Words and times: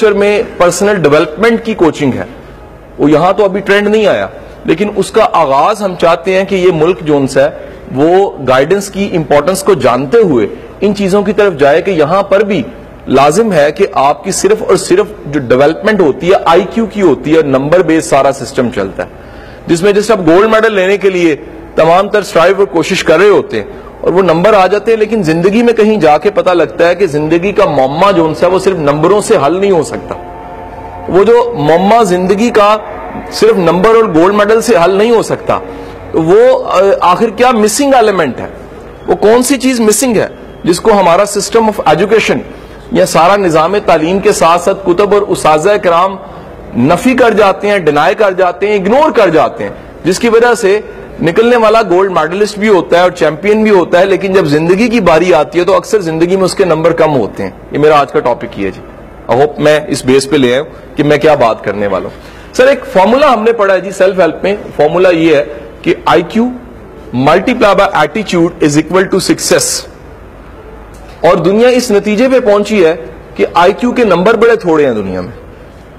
میں 0.00 0.42
personal 0.56 0.96
development 1.02 1.64
کی 1.64 1.74
coaching 1.74 2.12
ہے۔ 2.12 2.24
وہ 2.98 3.10
یہاں 3.10 3.32
تو 3.32 3.44
ابھی 3.44 3.60
ٹرینڈ 3.60 3.88
نہیں 3.88 4.06
آیا، 4.06 4.26
لیکن 4.64 4.90
اس 4.96 5.10
کا 5.10 5.26
آغاز 5.32 5.82
ہم 5.82 5.94
چاہتے 5.94 6.34
ہیں 6.34 6.44
کہ 6.44 6.54
یہ 6.54 6.72
ملک 6.74 7.00
جونس 7.00 7.36
ہے، 7.36 7.48
وہ 7.94 8.30
گائیڈنس 8.48 8.90
کی 8.90 9.08
امپورٹنس 9.12 9.62
کو 9.62 9.74
جانتے 9.74 10.18
ہوئے 10.18 10.46
ان 10.80 10.94
چیزوں 10.94 11.22
کی 11.22 11.32
طرف 11.32 11.56
جائے 11.58 11.82
کہ 11.82 11.90
یہاں 11.90 12.22
پر 12.22 12.44
بھی 12.44 12.62
لازم 13.06 13.52
ہے 13.52 13.72
کہ 13.72 13.86
آپ 13.92 14.24
کی 14.24 14.30
صرف 14.30 14.62
اور 14.62 14.76
صرف 14.76 15.06
جو 15.26 15.40
ڈیولپمنٹ 15.40 16.00
ہوتی 16.00 16.30
ہے 16.30 16.36
آئی 16.44 16.64
کیو 16.74 16.86
کی 16.86 17.02
ہوتی 17.02 17.36
ہے 17.36 17.42
نمبر 17.42 17.82
بیس 17.82 18.04
سارا 18.04 18.32
سسٹم 18.32 18.68
چلتا 18.74 19.02
ہے۔ 19.02 19.08
جس 19.66 19.82
میں 19.82 19.92
جس 19.92 20.10
آپ 20.10 20.18
گولڈ 20.26 20.50
میڈل 20.50 20.74
لینے 20.74 20.96
کے 20.96 21.10
لیے 21.10 21.36
تمام 21.74 22.08
تر 22.08 22.22
سٹرائیو 22.22 22.54
اور 22.58 22.66
کوشش 22.66 23.04
کر 23.04 23.18
رہے 23.18 23.28
ہوتے 23.28 23.62
ہیں 23.62 23.70
اور 24.06 24.14
وہ 24.14 24.22
نمبر 24.22 24.54
آ 24.54 24.66
جاتے 24.66 24.90
ہیں، 24.90 24.98
لیکن 24.98 25.22
زندگی 25.22 25.62
میں 25.62 25.72
کہیں 25.72 25.96
جا 26.00 26.16
کے 26.18 26.30
پتا 26.30 26.52
لگتا 26.54 26.88
ہے 26.88 26.94
کہ 26.94 27.06
زندگی 27.06 27.52
کا 27.52 27.64
معمہ 27.68 28.10
جو 28.16 28.24
ان 28.24 28.34
سے 28.34 28.46
وہ 28.46 28.58
صرف 28.64 28.78
نمبروں 28.80 29.20
سے 29.20 29.36
حل 29.44 29.56
نہیں 29.60 29.70
ہو 29.70 29.82
سکتا۔ 29.84 30.14
وہ 31.08 31.24
جو 31.24 31.42
معمہ 31.68 32.02
زندگی 32.04 32.50
کا 32.50 32.76
صرف 33.32 33.56
نمبر 33.58 33.94
اور 33.94 34.04
گولڈ 34.14 34.34
میڈل 34.34 34.60
سے 34.62 34.76
حل 34.76 34.96
نہیں 34.98 35.10
ہو 35.10 35.22
سکتا، 35.22 35.58
وہ 36.14 36.40
آخر 37.02 37.30
کیا 37.36 37.50
مسنگ 37.54 37.94
ایلیمنٹ 37.94 38.40
ہے؟ 38.40 38.48
وہ 39.06 39.16
کون 39.20 39.42
سی 39.42 39.56
چیز 39.58 39.80
مسنگ 39.80 40.16
ہے 40.16 40.28
جس 40.64 40.80
کو 40.80 40.98
ہمارا 41.00 41.24
سسٹم 41.28 41.68
آف 41.68 41.80
ایجوکیشن 41.84 42.38
یا 42.92 43.06
سارا 43.06 43.36
نظام 43.36 43.76
تعلیم 43.86 44.18
کے 44.18 44.32
ساتھ 44.32 44.62
ساتھ 44.62 44.86
کتب 44.86 45.14
اور 45.14 45.22
اساتذہ 45.28 45.76
کرام 45.82 46.16
نفی 46.78 47.14
کر 47.16 47.34
جاتے 47.34 47.70
ہیں 47.70 47.78
ڈینائی 47.78 48.14
کر 48.14 48.32
جاتے 48.38 48.68
ہیں 48.68 48.76
اگنور 48.76 49.10
کر 49.16 49.28
جاتے 49.30 49.64
ہیں، 49.64 49.70
جس 50.04 50.18
کی 50.18 50.28
وجہ 50.28 50.54
سے 50.54 50.80
نکلنے 51.22 51.56
والا 51.56 51.80
گولڈ 51.82 52.10
میڈلسٹ 52.12 52.58
بھی 52.58 52.68
ہوتا 52.68 52.96
ہے 52.96 53.02
اور 53.02 53.10
چیمپئن 53.10 53.62
بھی 53.62 53.70
ہوتا 53.70 54.00
ہے، 54.00 54.06
لیکن 54.06 54.32
جب 54.32 54.46
زندگی 54.46 54.88
کی 54.88 55.00
باری 55.00 55.32
آتی 55.34 55.58
ہے 55.58 55.64
تو 55.64 55.74
اکثر 55.74 56.00
زندگی 56.00 56.36
میں 56.36 56.44
اس 56.44 56.54
کے 56.54 56.64
نمبر 56.64 56.92
کم 56.92 57.14
ہوتے 57.16 57.42
ہیں۔ 57.42 57.50
یہ 57.72 57.78
میرا 57.78 58.00
آج 58.00 58.12
کا 58.12 58.20
ٹاپک 58.20 58.58
یہ 58.58 58.66
ہے 58.66 58.70
جی۔ 58.70 58.80
ہوپ 59.28 59.58
میں 59.60 59.80
اس 59.88 60.04
بیس 60.04 60.28
پہ 60.30 60.36
لے 60.36 60.56
آؤں 60.56 60.66
کہ 60.96 61.04
میں 61.04 61.18
کیا 61.18 61.34
بات 61.34 61.64
کرنے 61.64 61.86
والا 61.86 62.08
ہوں۔ 62.08 62.54
سر 62.54 62.66
ایک 62.66 62.84
فارمولا 62.92 63.32
ہم 63.32 63.42
نے 63.44 63.52
پڑھا 63.52 63.74
ہے 63.74 63.80
جی 63.80 63.90
سیلف 63.90 64.18
ہیلپ 64.20 64.42
میں۔ 64.42 64.54
فارمولا 64.76 65.10
یہ 65.10 65.36
ہے 65.36 65.44
کہ 65.82 65.94
I 66.04 66.22
Q 66.28 66.48
multi 67.12 67.54
ply 67.54 67.74
by 67.74 67.98
ایٹیچیوڈ 68.00 68.62
از 68.64 68.78
اکول 68.78 69.04
ٹو 69.04 69.18
سکسیس 69.20 69.86
اور 71.20 71.36
دنیا 71.36 71.68
اس 71.68 71.90
نتیجے 71.90 72.28
پہ 72.28 72.40
پہنچی 72.40 72.84
ہے 72.84 72.94
کہ 73.34 73.46
آئی 73.54 73.72
کیو 73.72 73.92
کے 73.92 74.04
نمبر 74.04 74.34
بڑے 74.34 74.56
تھوڑے 74.56 74.86
ہیں 74.86 74.94
دنیا 74.94 75.20
میں۔ 75.20 75.45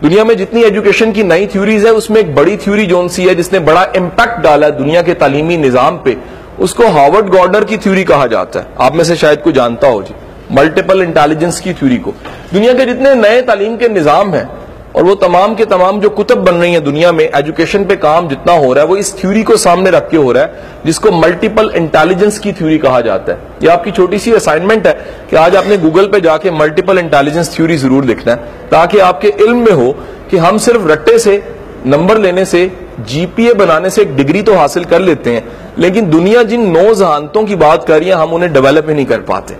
دنیا 0.03 0.23
میں 0.23 0.35
جتنی 0.35 0.61
ایجوکیشن 0.61 1.11
کی 1.11 1.23
نئی 1.23 1.45
تھیوریز 1.45 1.85
ہے 1.85 1.89
اس 1.89 2.09
میں 2.09 2.21
ایک 2.21 2.33
بڑی 2.33 2.57
تھیوری 2.57 2.85
جون 2.85 3.09
سی 3.09 3.29
ہے، 3.29 3.35
جس 3.35 3.53
نے 3.53 3.59
بڑا 3.59 3.81
امپیکٹ 3.81 4.43
ڈالا 4.43 4.67
ہے 4.67 4.71
دنیا 4.71 5.01
کے 5.01 5.13
تعلیمی 5.13 5.57
نظام 5.57 5.97
پہ، 5.97 6.13
اس 6.57 6.73
کو 6.73 6.87
ہاورڈ 6.87 7.33
گارڈر 7.33 7.63
کی 7.63 7.77
تھیوری 7.77 8.03
کہا 8.03 8.27
جاتا 8.27 8.59
ہے۔ 8.59 8.65
آپ 8.75 8.95
میں 8.95 9.03
سے 9.03 9.15
شاید 9.15 9.41
کوئی 9.43 9.53
جانتا 9.53 9.87
ہو 9.87 10.01
جی۔ 10.01 10.13
ملٹیپل 10.49 11.01
انٹیلیجنس 11.01 11.61
کی 11.61 11.73
تھیوری 11.73 11.97
کو۔ 11.97 12.11
دنیا 12.53 12.73
کے 12.73 12.85
جتنے 12.85 13.13
نئے 13.13 13.41
تعلیم 13.41 13.77
کے 13.77 13.87
نظام 13.87 14.33
ہیں 14.33 14.43
اور 14.91 15.05
وہ 15.05 15.15
تمام 15.15 15.55
کے 15.55 15.65
تمام 15.65 15.99
جو 15.99 16.09
کتب 16.09 16.37
بن 16.37 16.55
رہی 16.55 16.69
ہیں 16.69 16.79
دنیا 16.79 17.11
میں 17.11 17.27
ایجوکیشن 17.33 17.83
پہ 17.83 17.95
کام 17.95 18.27
جتنا 18.27 18.53
ہو 18.53 18.73
رہا 18.73 18.81
ہے، 18.81 18.87
وہ 18.87 18.95
اس 18.97 19.13
تھیوری 19.13 19.43
کو 19.43 19.57
سامنے 19.57 19.89
رکھ 19.89 20.09
کے 20.11 20.17
ہو 20.17 20.33
رہا 20.33 20.41
ہے، 20.41 20.47
جس 20.83 20.99
کو 20.99 21.11
ملٹیپل 21.11 21.69
انٹیلیجنس 21.73 22.39
کی 22.39 22.51
تھیوری 22.51 22.77
کہا 22.77 23.01
جاتا 23.01 23.31
ہے۔ 23.31 23.37
یہ 23.61 23.69
آپ 23.69 23.83
کی 23.83 23.91
چھوٹی 23.91 24.17
سی 24.17 24.33
اسائنمنٹ 24.33 24.87
ہے 24.87 24.93
کہ 25.29 25.35
آج 25.35 25.55
آپ 25.55 25.67
نے 25.67 25.75
گوگل 25.83 26.11
پہ 26.11 26.19
جا 26.19 26.37
کے 26.37 26.51
ملٹیپل 26.51 26.97
انٹیلیجنس 26.97 27.49
تھیوری 27.49 27.77
ضرور 27.77 28.03
لکھنا 28.03 28.31
ہے، 28.31 28.37
تاکہ 28.69 29.01
آپ 29.01 29.21
کے 29.21 29.31
علم 29.39 29.57
میں 29.57 29.73
ہو 29.73 29.93
کہ 30.29 30.37
ہم 30.37 30.57
صرف 30.57 30.85
رٹے 30.85 31.17
سے، 31.17 31.39
نمبر 31.85 32.15
لینے 32.15 32.45
سے 32.45 32.67
جی 33.05 33.25
پی 33.35 33.45
اے 33.45 33.53
بنانے 33.53 33.89
سے 33.89 34.01
ایک 34.01 34.17
ڈگری 34.17 34.41
تو 34.41 34.55
حاصل 34.55 34.83
کر 34.83 34.99
لیتے 34.99 35.33
ہیں، 35.33 35.41
لیکن 35.75 36.11
دنیا 36.13 36.41
جن 36.41 36.73
نو 36.73 36.93
ذہانتوں 36.93 37.43
کی 37.43 37.55
بات 37.55 37.87
کر 37.87 37.97
رہی 37.97 38.07
ہے، 38.07 38.13
ہم 38.13 38.35
انہیں 38.35 38.49
ڈیولپ 38.49 38.89
ہی 38.89 38.93
نہیں 38.93 39.05
کر 39.05 39.19
پاتے۔ 39.19 39.53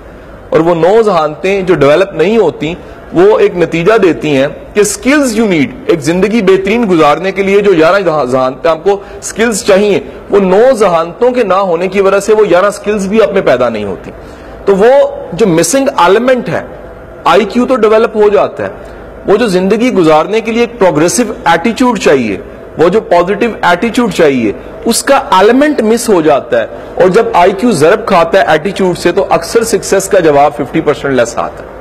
اور 0.50 0.60
وہ 0.60 0.76
نو 0.76 1.02
ذہانتیں 1.02 1.62
جو 1.62 1.76
ڈیولپ 1.76 2.14
نہیں 2.14 2.38
ہوتی 2.38 2.74
وہ 3.14 3.40
ایک 3.40 3.58
نتیجہ 3.58 3.98
دیتی 3.98 4.38
ہیں 4.38 4.48
کہ 4.74 4.84
سکلز 4.84 5.36
یو 5.36 5.46
نیڈ 5.46 5.72
ایک 5.86 6.02
زندگی 6.02 6.42
بہترین 6.42 6.86
گزارنے 6.90 7.32
کے 7.32 7.44
لیے 7.44 7.62
جو 7.62 7.72
گیارہ 7.72 8.26
ذہانتیں 8.26 8.72
آپ 8.72 8.84
کو 8.84 9.02
سکلز 9.22 9.64
چاہیے، 9.64 10.00
وہ 10.30 10.40
نو 10.40 10.62
ذہانتوں 10.74 11.32
کے 11.32 11.44
نہ 11.44 11.54
ہونے 11.54 11.88
کی 11.88 12.02
وجہ 12.02 12.20
سے 12.20 12.34
وہ 12.34 12.46
گیارہ 12.50 12.72
سکلز 12.72 13.08
بھی 13.08 13.22
اپنے 13.22 13.42
پیدا 13.42 13.70
نہیں 13.70 13.84
ہوتی۔ 13.84 14.12
تو 14.66 14.76
وہ 14.76 14.92
جو 15.34 15.48
مسنگ 15.48 15.88
ایلیمنٹ 15.98 16.50
ہے 16.50 16.64
آئی 17.26 17.46
کیو 17.46 17.66
تو 17.66 17.76
ڈیولپ 17.76 18.16
ہو 18.16 18.30
جاتا 18.30 18.64
ہے۔ 18.64 18.70
وہ 19.26 19.38
جو 19.38 19.48
زندگی 19.48 19.94
گزارنے 19.94 20.42
کے 20.42 20.52
لیے 20.52 20.62
ایک 20.62 20.80
پروگریسو 20.80 21.24
ایٹیچیوڈ 21.46 22.00
چاہیے، 22.00 22.38
وہ 22.78 22.90
جو 22.90 23.02
پوزیٹو 23.02 23.46
ایٹیچیوڈ 23.62 24.14
چاہیے، 24.14 24.52
اس 24.86 25.04
کا 25.04 25.16
ایلیمنٹ 25.16 25.82
مس 25.82 26.10
ہو 26.10 26.22
جاتا 26.22 26.62
ہے۔ 26.62 26.68
اور 26.96 27.10
جب 27.10 27.26
آئی 27.34 27.52
کیو 27.58 27.72
ضرب 27.72 28.06
کھاتا 28.06 28.40
ہے 28.40 28.44
ایٹیچیوڈ 28.48 28.98
سے 28.98 29.12
تو 29.12 29.26
اکثر 29.30 29.64
سکسیس 29.64 30.08
کا 30.08 30.20
جواب 30.20 30.56
ففٹی 30.56 30.82
پرسینٹ 30.82 31.14
لیس 31.14 31.38
آتا 31.38 31.64
ہے۔ 31.64 31.77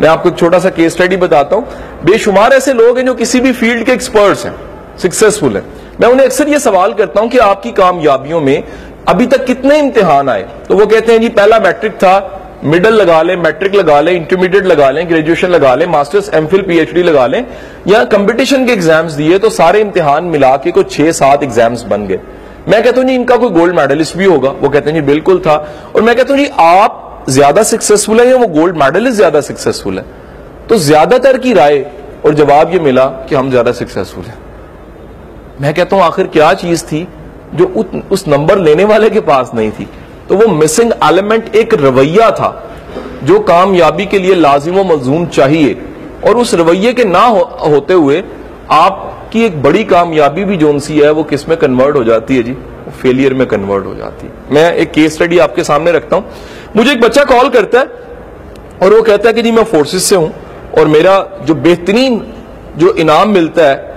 میں 0.00 0.08
آپ 0.08 0.22
کو 0.22 0.28
ایک 0.28 0.38
چھوٹا 0.38 0.60
سا 0.60 0.70
کیس 0.70 0.92
اسٹڈی 0.92 1.16
بتاتا 1.16 1.56
ہوں۔ 1.56 1.62
بے 2.04 2.18
شمار 2.18 2.50
ایسے 2.50 2.72
لوگ 2.72 2.96
ہیں 2.96 3.06
جو 3.06 3.14
کسی 3.14 3.40
بھی 3.40 3.52
فیلڈ 3.52 3.86
کے 3.86 3.92
ایکسپرٹس 3.92 4.46
ہیں 4.46 4.52
سکسیسفل 4.98 5.56
ہیں۔ 5.56 5.62
میں 5.98 6.08
انہیں 6.08 6.26
اکثر 6.26 6.46
یہ 6.46 6.58
سوال 6.58 6.92
کرتا 6.92 7.20
ہوں 7.20 7.28
کہ 7.28 7.40
آپ 7.40 7.62
کی 7.62 7.70
کامیابیوں 7.70 8.40
میں 8.40 8.60
ابھی 9.06 9.26
تک 9.26 9.46
کتنے 9.46 9.80
امتحان 9.80 10.28
آئے؟ 10.28 10.44
تو 10.68 10.76
وہ 10.76 10.84
کہتے 10.84 11.12
ہیں 11.12 11.18
جی 11.18 11.28
پہلا 11.28 11.58
میٹرک 11.58 11.98
تھا 11.98 12.20
مڈل 12.62 12.92
لگا 12.92 13.22
لیں 13.22 13.36
میٹرک 13.36 13.74
لگا 13.74 14.00
لیں 14.00 14.16
انٹرمیڈیٹ 14.16 14.62
لگا 14.62 14.90
لیں 14.90 15.10
گریجویشن 15.10 15.50
لگا 15.50 15.74
لیں 15.74 15.86
masters 15.86 16.30
MPhil 16.46 16.62
P 16.62 16.78
H 16.78 16.90
D 16.90 17.02
لگا 17.02 17.26
لیں۔ 17.26 17.42
یا 17.84 18.04
کمپٹیشن 18.04 18.66
کے 18.66 18.72
ایگزامز 18.72 19.18
دیے 19.18 19.38
تو 19.38 19.50
سارے 19.50 19.82
امتحان 19.82 20.24
ملا 20.24 20.56
کے 20.56 20.70
کوئی 20.70 20.84
چھ 20.84 21.16
سات 21.16 21.38
ایگزامز 21.40 21.84
بن 21.84 22.08
گئے۔ 22.08 22.16
میں 22.66 22.80
کہتا 22.80 23.00
ہوں 23.00 23.08
جی 23.08 23.14
ان 23.14 23.24
کا 23.24 23.36
کوئی 23.36 23.54
گولڈ 23.54 23.74
میڈلسٹ 23.74 24.16
بھی 24.16 24.26
ہوگا۔ 24.26 24.52
وہ 24.60 24.68
کہتے 24.68 24.92
ہیں 24.92 25.00
جی 25.00 25.06
بالکل 25.06 25.38
تھا۔ 25.42 25.64
اور 25.92 26.02
میں 26.02 26.14
کہتا 26.14 26.34
ہوں 26.34 26.40
جی 26.40 26.50
آپ 26.56 27.05
زیادہ 27.26 27.60
سکسیسفل 27.64 28.20
ہیں 28.20 28.30
یا 28.30 28.36
وہ 28.36 28.46
گولڈ 28.54 28.76
میڈلسٹ 28.76 29.16
زیادہ 29.16 29.40
سکسیسفل 29.42 29.98
ہیں؟ 29.98 30.04
تو 30.68 30.76
زیادہ 30.76 31.14
تر 31.22 31.38
کی 31.38 31.54
رائے 31.54 31.84
اور 32.22 32.32
جواب 32.32 32.74
یہ 32.74 32.80
ملا 32.80 33.08
کہ 33.08 33.34
ہم 33.34 33.50
زیادہ 33.50 33.70
سکسیسفل 33.74 34.20
ہیں۔ 34.28 34.40
میں 35.60 35.72
کہتا 35.72 35.96
ہوں 35.96 36.02
آخر 36.02 36.26
کیا 36.26 36.52
چیز 36.60 36.84
تھی 36.84 37.06
جو 37.52 37.66
اس 38.10 38.26
نمبر 38.26 38.56
لینے 38.56 38.84
والے 38.84 39.10
کے 39.10 39.20
پاس 39.20 39.54
نہیں 39.54 39.70
تھی؟ 39.76 39.84
تو 40.26 40.36
وہ 40.36 40.46
مسنگ 40.48 40.90
ایلیمنٹ 41.00 41.48
ایک 41.52 41.74
رویہ 41.74 42.30
تھا 42.36 42.52
جو 43.22 43.40
کامیابی 43.40 44.04
کے 44.04 44.18
لیے 44.18 44.34
لازم 44.34 44.78
و 44.78 44.82
مضمون 44.84 45.30
چاہیے۔ 45.30 45.74
اور 46.20 46.34
اس 46.34 46.54
رویے 46.54 46.92
کے 46.92 47.04
نہ 47.04 47.34
ہوتے 47.60 47.92
ہوئے 47.92 48.22
آپ 48.68 48.98
کی 49.32 49.40
ایک 49.40 49.60
بڑی 49.62 49.84
کامیابی 49.84 50.44
بھی 50.44 50.56
جون 50.56 50.78
سی 50.78 51.02
ہے 51.02 51.10
وہ 51.10 51.22
کس 51.22 51.48
میں 51.48 51.56
کنورٹ 51.56 51.96
ہو 51.96 52.02
جاتی 52.02 52.38
ہے 52.38 52.42
جی؟ 52.42 52.54
فیلئر 53.00 53.34
میں 53.34 53.46
کنورٹ 53.46 53.86
ہو 53.86 53.94
جاتی 53.94 54.26
ہے۔ 54.26 54.32
میں 54.50 54.70
ایک 54.70 54.94
کیس 54.94 55.12
اسٹڈی 55.12 55.40
آپ 55.40 55.56
کے 55.56 55.62
سامنے 55.62 55.90
رکھتا 55.90 56.16
ہوں۔ 56.16 56.22
مجھے 56.74 56.90
ایک 56.90 57.02
بچہ 57.02 57.20
کال 57.20 57.48
کرتا 57.48 57.80
ہے 57.80 57.84
اور 58.78 58.92
وہ 58.92 59.02
کہتا 59.02 59.28
ہے 59.28 59.34
کہ 59.34 59.42
جی 59.42 59.50
میں 59.50 59.64
فورسز 59.70 60.02
سے 60.02 60.16
ہوں 60.16 60.28
اور 60.70 60.86
میرا 60.86 61.22
جو 61.44 61.54
بہترین 61.54 62.18
جو 62.76 62.92
انعام 62.96 63.32
ملتا 63.32 63.70
ہے 63.70 63.94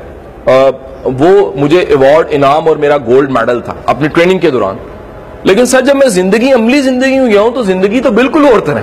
وہ 1.20 1.52
مجھے 1.56 1.80
ایوارڈ 1.80 2.28
انعام 2.30 2.68
اور 2.68 2.78
میرا 2.78 2.98
گولڈ 2.98 3.32
میڈل 3.32 3.62
تھا 3.62 3.74
اپنی 3.86 4.08
ٹریننگ 4.08 4.40
کے 4.40 4.50
دوران۔ 4.52 4.78
لیکن 5.44 5.66
سر، 5.66 5.82
جب 5.82 5.96
میں 5.96 6.08
زندگی، 6.08 6.52
عملی 6.54 6.82
زندگی 6.82 7.20
میں 7.20 7.30
گیا 7.32 7.42
ہوں 7.42 7.52
تو 7.52 7.62
زندگی 7.64 8.02
تو 8.02 8.12
بالکل 8.12 8.46
اور 8.52 8.60
طرح 8.60 8.82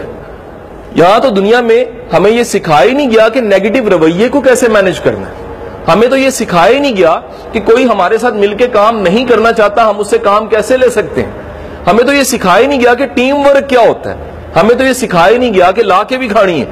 یہاں 0.94 1.18
تو 1.20 1.30
دنیا 1.30 1.60
میں 1.60 1.84
ہمیں 2.12 2.30
یہ 2.30 2.42
سکھایا 2.42 2.92
نہیں 2.92 3.10
گیا 3.10 3.28
کہ 3.28 3.40
نیگیٹو 3.40 3.90
رویے 3.90 4.28
کو 4.28 4.40
کیسے 4.40 4.68
مینج 4.68 5.00
کرنا 5.00 5.28
ہے۔ 5.28 5.44
ہمیں 5.88 6.08
تو 6.08 6.16
یہ 6.16 6.30
سکھایا 6.30 6.74
ہی 6.74 6.78
نہیں 6.78 6.96
گیا 6.96 7.20
کہ 7.52 7.60
کوئی 7.60 7.84
ہمارے 7.84 8.18
ساتھ 8.18 8.34
مل 8.34 8.54
کے 8.54 8.66
کام 8.66 8.98
نہیں 8.98 9.24
کرنا 9.24 9.52
چاہتا، 9.52 9.88
ہم 9.90 9.98
اس 9.98 10.10
سے 10.10 10.18
کام 10.18 10.46
کیسے 10.46 10.76
لے 10.76 10.90
سکتے 10.90 11.22
ہیں؟ 11.22 11.30
ہمیں 11.86 12.04
تو 12.04 12.12
یہ 12.12 12.22
سکھایا 12.22 12.62
ہی 12.62 12.66
نہیں 12.66 12.80
گیا 12.80 12.94
کہ 12.94 13.06
ٹیم 13.06 13.36
ورک 13.36 13.68
کیا 13.68 13.80
ہوتا 13.80 14.10
ہے۔ 14.10 14.30
ہمیں 14.56 14.74
تو 14.74 14.84
یہ 14.84 14.92
سکھایا 14.92 15.38
نہیں 15.38 15.54
گیا 15.54 15.70
کہ 15.70 15.82
لا 15.82 16.02
کے 16.02 16.18
بھی 16.18 16.28
کھانی 16.28 16.60
ہے۔ 16.60 16.66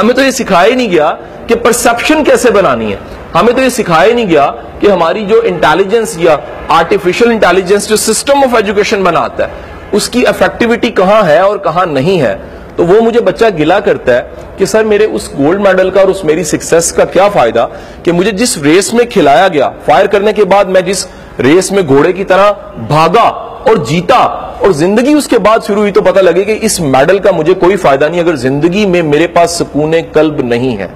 ہمیں 0.00 0.14
تو 0.14 0.22
یہ 0.22 0.30
سکھایا 0.30 0.74
نہیں 0.74 0.90
گیا 0.90 1.14
کہ 1.46 1.54
پرسپشن 1.54 2.24
کیسے 2.24 2.50
بنانی 2.50 2.92
ہے۔ 2.92 2.96
ہمیں 3.34 3.52
تو 3.52 3.62
یہ 3.62 3.68
سکھایا 3.68 4.14
نہیں 4.14 4.28
گیا 4.28 4.50
کہ 4.80 4.86
ہماری 4.90 5.26
جو 5.26 5.40
انٹیلیجنس 5.44 6.18
یا 6.18 6.36
آرٹیفیشل 6.68 7.30
انٹیلیجنس 7.30 7.88
جو 7.88 7.96
سسٹم 7.96 8.38
آف 8.38 8.54
ایجوکیشن 8.54 9.02
بناتا 9.02 9.44
ہے، 9.44 9.52
اس 9.92 10.08
کی 10.08 10.26
افیکٹیوٹی 10.26 10.90
کہاں 10.90 11.26
ہے 11.26 11.38
اور 11.38 11.58
کہاں 11.58 11.86
نہیں 11.86 12.20
ہے۔ 12.20 12.36
تو 12.76 12.86
وہ 12.86 13.00
مجھے 13.00 13.20
بچہ 13.20 13.44
گلا 13.58 13.80
کرتا 13.80 14.16
ہے 14.16 14.22
کہ 14.56 14.64
سر 14.64 14.84
میرے 14.84 15.04
اس 15.04 15.30
گولڈ 15.38 15.60
میڈل 15.60 15.90
کا 15.90 16.00
اور 16.00 16.08
اس 16.08 16.24
میری 16.24 16.44
سکسیس 16.44 16.92
کا 16.92 17.04
کیا 17.04 17.28
فائدہ؟ 17.28 17.68
کہ 18.02 18.12
مجھے 18.12 18.30
جس 18.30 18.58
ریس 18.58 18.94
میں 18.94 19.04
کھلایا 19.04 19.48
گیا 19.48 19.70
فائر 19.84 20.06
کرنے 20.06 20.32
کے 20.32 20.44
بعد 20.44 20.64
میں 20.64 20.80
جس 20.80 21.06
ریس 21.38 21.72
میں 21.72 21.82
گھوڑے 21.88 22.12
کی 22.12 22.24
طرح 22.24 22.52
بھاگا 22.76 23.51
اور 23.66 23.76
جیتا 23.76 24.16
اور 24.58 24.70
زندگی 24.72 25.12
اس 25.12 25.28
کے 25.28 25.38
بعد 25.38 25.58
شروع 25.66 25.80
ہوئی 25.80 25.92
تو 25.92 26.02
پتہ 26.02 26.20
لگے 26.20 26.44
کہ 26.44 26.58
اس 26.62 26.80
میڈل 26.80 27.18
کا 27.18 27.30
مجھے 27.30 27.54
کوئی 27.54 27.76
فائدہ 27.76 28.04
نہیں 28.04 28.20
اگر 28.20 28.36
زندگی 28.36 28.86
میں 28.86 29.02
میرے 29.02 29.26
پاس 29.26 29.50
سکون 29.50 29.94
قلب 30.12 30.40
نہیں 30.40 30.76
ہے۔ 30.76 30.88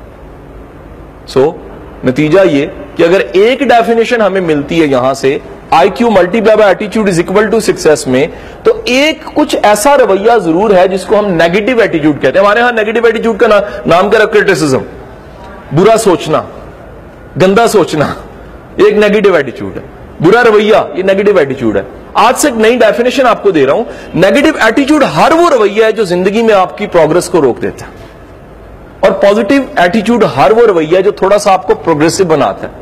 سو 1.26 1.40
so, 1.40 1.54
نتیجہ 2.04 2.40
یہ 2.50 2.66
کہ 2.96 3.02
اگر 3.02 3.20
ایک 3.32 3.60
ڈیفینیشن 3.60 4.20
ہمیں 4.20 4.40
ملتی 4.40 4.80
ہے 4.80 4.86
یہاں 4.86 5.14
سے 5.14 5.38
I 5.70 5.90
Q 5.94 6.10
multi 6.10 6.40
ply 6.40 6.56
by 6.56 6.68
ایٹیچیوڈ 6.68 7.08
از 7.08 7.18
اکول 7.18 7.50
ٹو 7.50 7.60
سکسیس 7.60 8.06
میں 8.06 8.26
تو 8.62 8.72
ایک 8.84 9.24
کچھ 9.34 9.56
ایسا 9.62 9.96
رویہ 9.98 10.38
ضرور 10.38 10.70
ہے 10.70 10.86
جس 10.88 11.04
کو 11.04 11.18
ہم 11.18 11.30
نیگیٹو 11.32 11.80
ایٹیچیوڈ 11.80 12.20
کہتے 12.22 12.38
ہیں۔ 12.38 12.44
ہمارے 12.46 12.60
ہاں 12.60 12.72
نیگیٹو 12.72 13.06
ایٹیچیوڈ 13.06 13.38
کا 13.40 13.60
نام 13.86 14.10
کیا 14.10 14.24
کریٹیسزم 14.24 14.82
برا 15.72 15.96
سوچنا 15.96 16.42
گندا 17.42 17.66
سوچنا 17.68 18.06
ایک 18.76 18.96
نیگیٹو 18.98 19.34
ایٹیچیوڈ 19.34 19.76
ہے۔ 19.76 19.82
برا 20.20 20.44
رویہ، 20.44 20.76
یہ 20.94 21.02
نیگیٹو 21.02 21.38
ایٹیچیوڈ 21.38 21.76
ہے۔ 21.76 21.82
آج 22.14 22.36
سے 22.36 22.48
ایک 22.48 22.56
نئی 22.56 22.76
ڈیفینیشن 22.76 23.26
آپ 23.26 23.42
کو 23.42 23.50
دے 23.50 23.66
رہا 23.66 23.72
ہوں۔ 23.72 23.84
نیگیٹو 24.14 24.58
ایٹیچیوڈ 24.60 25.04
ہر 25.16 25.32
وہ 25.32 25.50
رویہ 25.50 25.84
ہے 25.84 25.92
جو 25.92 26.04
زندگی 26.04 26.42
میں 26.42 26.54
آپ 26.54 26.78
کی 26.78 26.86
پروگرس 26.86 27.28
کو 27.28 27.42
روک 27.42 27.62
دیتا 27.62 27.86
ہے۔ 27.86 27.90
اور 29.00 29.10
پازیٹیو 29.10 29.62
ایٹیچیوڈ 29.76 30.24
ہر 30.36 30.50
وہ 30.50 30.66
رویہ 30.66 30.96
ہے 30.96 31.02
جو 31.02 31.10
تھوڑا 31.10 31.38
سا 31.38 31.52
آپ 31.52 31.66
کو 31.66 31.74
پروگریسو 31.74 32.24
بناتا 32.24 32.66
ہے۔ 32.66 32.72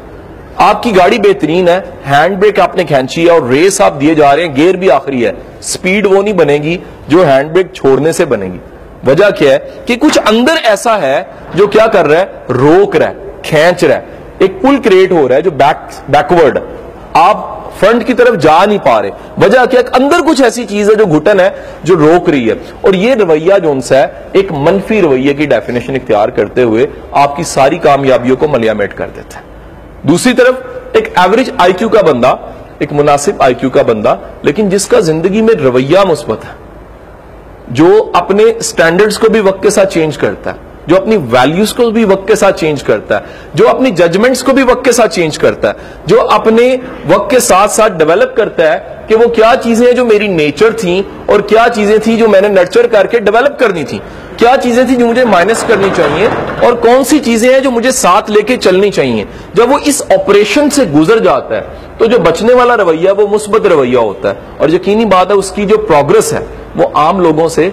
آپ 0.57 0.83
کی 0.83 0.97
گاڑی 0.97 1.19
بہترین 1.19 1.69
ہے 1.69 1.81
ہینڈ 2.11 2.39
بریک 2.39 2.61
آپ 2.61 2.77
نے 2.77 2.85
کھینچی 2.85 3.27
ہے 3.27 3.31
اور 3.31 3.43
ریس 3.43 3.81
آپ 3.81 4.01
دیے 4.01 4.15
جا 4.15 4.37
رہے 4.37 4.47
ہیں 4.47 4.57
گیئر 4.57 4.75
بھی 4.75 4.91
آخری 4.91 5.27
ہے۔ 5.27 5.33
سپیڈ 5.61 6.07
وہ 6.07 6.23
نہیں 6.23 6.35
بنے 6.35 6.55
گی 6.55 6.79
جو 7.09 7.25
ہینڈ 7.27 7.51
بریک 7.51 7.67
چھوڑنے 7.73 8.13
سے 8.13 8.25
بنے 8.25 8.47
گی۔ 8.47 8.59
وجہ 9.07 9.31
کیا 9.31 9.53
ہے؟ 9.53 9.59
کہ 9.87 9.97
کچھ 9.97 10.19
اندر 10.27 10.55
ایسا 10.65 11.03
ہے 11.03 11.23
جو 11.55 11.67
کیا 11.67 11.87
کر 11.87 12.07
رہا 12.07 12.21
ہے؟ 12.21 12.27
روک 12.53 12.97
رہا 12.97 13.09
ہے، 13.09 13.15
کھینچ 13.43 13.85
رہا 13.85 13.97
ہے۔ 13.97 14.01
ایک 14.39 14.63
پل 14.63 14.77
کریٹ 14.85 15.13
ہو 15.13 15.29
رہا 15.29 15.37
ہے 15.37 15.41
جو 15.41 15.51
بیک 15.51 16.11
بیکورڈ 16.11 16.59
آپ 17.15 17.37
فرنٹ 17.81 18.07
کی 18.07 18.15
طرف 18.15 18.35
جا 18.41 18.65
نہیں 18.65 18.79
پا 18.85 19.03
رہے۔ 19.03 19.11
وجہ 19.39 19.65
کیا 19.71 19.81
اندر 19.93 20.17
کچھ 20.29 20.43
ایسی 20.43 20.65
چیز 20.65 20.91
ہے 20.91 20.95
جو 20.95 21.07
گھٹن 21.07 21.41
ہے، 21.41 21.51
جو 21.83 21.97
روک 21.97 22.29
رہی 22.29 22.51
ہے۔ 22.51 22.55
اور 22.81 22.95
یہ 22.95 23.15
رویہ 23.15 23.59
جو 23.63 23.71
ان 23.71 23.81
سے 23.81 23.97
ہے، 23.97 24.07
ایک 24.33 24.53
منفی 24.53 25.03
رویہ 25.03 25.33
کی 25.33 25.47
ڈیفینیشن 25.47 25.95
اختیار 25.95 26.29
کرتے 26.29 26.63
ہوئے 26.63 26.87
آپ 27.13 27.37
کی 27.37 27.43
ساری 27.43 27.79
کامیابیوں 27.79 28.37
کو 28.37 28.49
ملیامیٹ 28.49 28.95
کر 28.95 29.09
دیتا 29.17 29.39
ہے۔ 29.39 29.45
دوسری 30.03 30.33
طرف، 30.33 30.55
ایک 30.93 31.19
ایوریج 31.19 31.51
آئی 31.59 31.73
کیو 31.73 31.89
کا 31.89 32.01
بندہ، 32.01 32.37
ایک 32.79 32.93
مناسب 32.93 33.43
آئی 33.43 33.55
کیو 33.55 33.71
کا 33.71 33.83
بندہ، 33.83 34.17
لیکن 34.43 34.69
جس 34.69 34.87
کا 34.87 35.01
زندگی 35.01 35.43
میں 35.43 35.55
رویہ 35.55 35.99
مثبت 36.09 36.45
ہے، 36.45 36.55
جو 37.69 38.11
اپنے 38.15 38.43
سٹینڈرڈز 38.63 39.19
کو 39.19 39.31
بھی 39.31 39.41
وقت 39.41 39.63
کے 39.63 39.71
ساتھ 39.71 39.95
چینج 39.95 40.19
کرتا 40.19 40.51
ہے۔ 40.51 40.74
جو 40.87 40.97
اپنی 40.97 41.17
ویلیوز 41.17 41.73
کو 41.73 41.91
بھی 41.91 42.05
وقت 42.05 42.29
کے 42.29 42.35
ساتھ 42.35 42.61
چینج 42.61 42.83
کرتا 42.83 43.17
ہے، 43.17 43.25
جو 43.55 43.69
اپنی 43.69 43.91
ججمنٹس 43.91 44.43
کو 44.43 44.53
بھی 44.53 44.63
وقت 44.63 44.85
کے 44.85 44.93
ساتھ 44.93 45.15
چینج 45.15 45.39
کرتا 45.39 45.69
ہے، 45.69 45.73
جو 46.07 46.31
اپنے 46.31 46.77
وقت 47.09 47.31
کے 47.31 47.39
ساتھ 47.39 47.71
ساتھ 47.71 47.93
ڈیولپ 47.93 48.37
کرتا 48.37 48.73
ہے 48.73 48.79
کہ 49.07 49.15
وہ 49.15 49.29
کیا 49.29 49.55
چیزیں 49.63 49.93
جو 49.93 50.05
میری 50.05 50.29
نیچر 50.29 50.71
تھیں 50.71 51.03
اور 51.27 51.41
کیا 51.41 51.67
چیزیں 51.75 51.99
تھیں 51.99 52.17
جو 52.17 52.29
میں 52.29 52.41
نے 52.41 52.49
نرچر 52.49 52.87
کر 52.87 53.07
کے 53.07 53.19
ڈیولپ 53.19 53.59
کرنی 53.59 53.85
تھیں۔ 53.85 53.99
کیا 54.37 54.55
چیزیں 54.63 54.85
تھیں 54.85 54.99
جو 54.99 55.07
مجھے 55.07 55.25
مائنس 55.25 55.65
کرنی 55.67 55.89
چاہیے 55.97 56.29
اور 56.63 56.73
کون 56.73 57.05
سی 57.05 57.19
چیزیں 57.19 57.53
ہیں 57.53 57.61
جو 57.61 57.71
مجھے 57.71 57.91
ساتھ 57.91 58.31
لے 58.31 58.43
کے 58.43 58.57
چلنی 58.57 58.91
چاہیے۔ 58.91 59.25
جب 59.55 59.71
وہ 59.71 59.79
اس 59.85 60.03
آپریشن 60.11 60.71
سے 60.71 60.85
گزر 60.85 61.19
جاتا 61.19 61.57
ہے، 61.57 61.61
تو 61.99 62.05
جو 62.05 62.19
بچنے 62.19 62.55
والا 62.55 62.77
رویہ 62.77 63.11
وہ 63.11 63.27
مثبت 63.35 63.67
رویہ 63.67 63.97
ہوتا 63.97 64.31
ہے۔ 64.31 64.35
اور 64.57 64.69
یقینی 64.69 65.05
بات 65.05 65.31
ہے، 65.31 65.35
اس 65.35 65.51
کی 65.51 65.67
جو 65.67 65.79
پروگرس 65.79 66.33
ہے، 66.33 66.45
وہ 66.77 66.89
عام 66.95 67.21
لوگوں 67.21 67.49
سے 67.49 67.71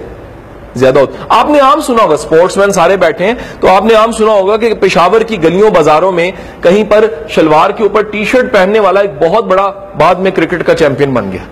زیادہ 0.75 0.99
ہوتا 0.99 1.25
آپ 1.29 1.49
نے 1.49 1.59
عام 1.59 1.81
سنا 1.81 2.03
ہوگا 2.03 2.17
سپورٹس 2.17 2.57
مین 2.57 2.71
سارے 2.71 2.97
بیٹھے 2.97 3.25
ہیں، 3.25 3.33
تو 3.59 3.67
آپ 3.67 3.85
نے 3.85 3.93
عام 3.93 4.11
سنا 4.11 4.31
ہوگا 4.31 4.57
کہ 4.57 4.73
پشاور 4.73 5.21
کی 5.21 5.41
گلیوں 5.43 5.69
بازاروں 5.69 6.11
میں 6.11 6.31
کہیں 6.61 6.83
پر 6.89 7.05
شلوار 7.29 7.69
کے 7.69 7.83
اوپر 7.83 8.03
ٹی 8.03 8.23
شرٹ 8.25 8.51
پہننے 8.53 8.79
والا 8.79 8.99
ایک 8.99 9.21
بہت 9.21 9.45
بڑا 9.45 9.71
بعد 9.97 10.15
میں 10.15 10.31
کرکٹ 10.31 10.65
کا 10.67 10.75
چیمپئن 10.75 11.13
بن 11.13 11.31
گیا۔ 11.31 11.43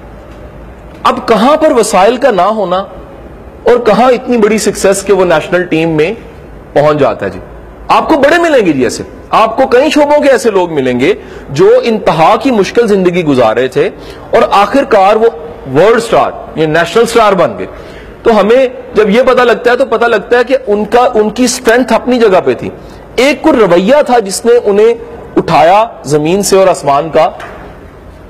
اب 1.04 1.28
کہاں 1.28 1.56
پر 1.58 1.72
وسائل 1.72 2.18
کا 2.18 2.32
نہ 2.32 2.48
ہونا 2.58 2.78
اور 3.64 3.80
کہاں 3.86 4.10
اتنی 4.12 4.38
بڑی 4.38 4.58
سکسیس 4.58 5.04
کہ 5.04 5.14
وہ 5.14 5.26
نیشنل 5.26 5.64
ٹیم 5.64 5.90
میں 5.90 6.12
پہنچ 6.74 7.00
جاتا 7.00 7.26
ہے؟ 7.26 7.32
جی 7.32 7.40
آپ 7.88 8.10
کو 8.10 8.16
بڑے 8.16 8.38
ملیں 8.38 8.66
گے 8.66 8.74
جی 8.74 8.84
ایسے۔ 8.84 9.04
آپ 9.30 9.58
کو 9.58 9.68
کئی 9.68 9.90
شعبوں 9.90 10.22
کے 10.22 10.30
ایسے 10.30 10.52
لوگ 10.52 10.72
ملیں 10.74 11.00
گے 11.00 11.14
جو 11.50 11.70
انتہا 11.84 12.36
کی 12.42 12.52
مشکل 12.52 12.88
زندگی 12.88 13.24
گزار 13.26 13.56
رہے 13.56 13.68
تھے 13.68 13.90
اور 14.32 14.42
آخر 14.52 14.84
کار 14.90 15.16
وہ 15.16 15.30
ورلڈ 15.76 16.02
سٹار 16.04 16.32
یا 16.56 16.68
نیشنل 16.68 17.06
سٹار 17.06 17.34
بن 17.34 17.58
گئے۔ 17.58 17.68
تو 18.24 18.40
ہمیں 18.40 18.68
جب 18.94 19.10
یہ 19.10 19.22
پتا 19.22 19.44
لگتا 19.44 19.72
ہے 19.72 19.78
تو 19.78 19.86
پتا 19.86 20.08
لگتا 20.08 20.38
ہے 20.38 20.44
کہ 20.44 20.58
ان 20.68 20.86
کا 20.86 21.10
ان 21.14 21.30
کی 21.30 21.44
اسٹرینتھ 21.44 21.94
اپنی 21.94 22.20
جگہ 22.20 22.42
پہ 22.46 22.54
تھی۔ 22.54 22.70
ایک 23.16 23.42
کو 23.42 23.52
رویہ 23.52 23.96
تھا 24.06 24.20
جس 24.20 24.46
نے 24.46 24.52
انہیں 24.64 24.94
اٹھایا 25.36 25.86
زمین 26.04 26.42
سے 26.42 26.58
اور 26.58 26.68
آسمان 26.68 27.10
کا 27.10 27.30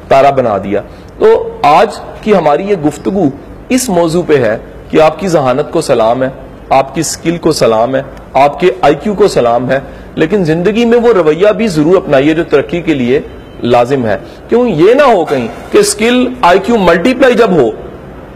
تارا 0.08 0.30
بنا 0.30 0.58
دیا۔ 0.58 0.82
تو 1.20 1.58
آج 1.64 1.96
کی 2.22 2.36
ہماری 2.36 2.64
یہ 2.64 2.76
گفتگو 2.76 3.24
اس 3.70 3.90
موضوع 3.90 4.24
پہ 4.28 4.38
ہے 4.38 4.58
کہ 4.90 5.02
آپ 5.02 5.20
کی 5.20 5.28
ذہانت 5.28 5.72
کو 5.72 5.82
سلام 5.82 6.24
ہے، 6.24 6.30
آپ 6.70 6.96
کی 6.96 7.02
سکل 7.02 7.38
کو 7.38 7.52
سلام 7.52 7.96
ہے، 7.96 8.02
آپ 8.34 8.60
کے 8.60 8.72
آئی 8.82 8.96
کیو 8.96 9.14
کو 9.14 9.28
سلام 9.28 9.72
ہے۔ 9.72 9.80
لیکن 10.16 10.46
زندگی 10.46 10.86
میں 10.86 10.98
وہ 10.98 11.14
رویہ 11.14 11.48
بھی 11.50 11.68
ضرور 11.68 11.98
اپنائیے 11.98 12.34
جو 12.34 12.44
ترقی 12.44 12.82
کے 12.82 12.94
لیے 12.94 13.22
لازم 13.64 14.06
ہے۔ 14.06 14.18
کیوں 14.50 14.70
یہ 14.70 14.94
نہ 14.94 15.02
ہو 15.02 15.26
کہیں 15.26 15.48
کہ 15.72 15.82
سکل 15.82 16.28
آئی 16.42 16.60
کیو 16.60 16.78
ملٹی 16.78 17.14
پلائی 17.14 17.34
جب 17.34 17.52
ہو، 17.52 17.70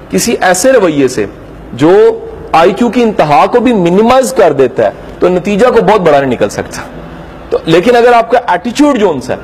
کسی 0.09 0.35
ایسے 0.41 0.71
رویے 0.71 1.07
سے 1.07 1.25
جو 1.73 2.19
آئی 2.51 2.73
کیو 2.73 2.89
کی 2.89 3.03
انتہا 3.03 3.45
کو 3.45 3.59
بھی 3.59 3.73
منیمائز 3.73 4.33
کر 4.33 4.53
دیتا 4.53 4.85
ہے، 4.85 4.89
تو 5.19 5.29
نتیجہ 5.29 5.67
کو 5.67 5.81
بہت 5.81 6.01
بڑا 6.01 6.19
نہیں 6.19 6.31
نکل 6.31 6.49
سکتا۔ 6.49 6.81
تو 7.49 7.57
لیکن 7.65 7.95
اگر 7.95 8.13
آپ 8.13 8.31
کا 8.31 8.39
ایٹیچیوڈ 8.47 8.99
جو 8.99 9.13
ہے، 9.29 9.35